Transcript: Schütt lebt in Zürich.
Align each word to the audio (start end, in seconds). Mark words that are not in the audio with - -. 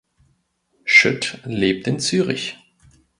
Schütt 0.83 1.41
lebt 1.43 1.85
in 1.85 1.99
Zürich. 1.99 2.57